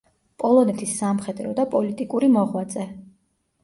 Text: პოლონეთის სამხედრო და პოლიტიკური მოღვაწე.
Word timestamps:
პოლონეთის 0.43 0.95
სამხედრო 1.03 1.53
და 1.61 1.69
პოლიტიკური 1.77 2.35
მოღვაწე. 2.41 2.93